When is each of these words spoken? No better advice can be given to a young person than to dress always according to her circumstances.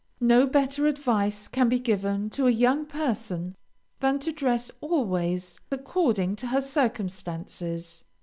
No 0.19 0.47
better 0.47 0.87
advice 0.87 1.47
can 1.47 1.69
be 1.69 1.77
given 1.77 2.31
to 2.31 2.47
a 2.47 2.49
young 2.49 2.87
person 2.87 3.55
than 3.99 4.17
to 4.21 4.31
dress 4.31 4.71
always 4.81 5.59
according 5.71 6.37
to 6.37 6.47
her 6.47 6.61
circumstances. 6.61 8.03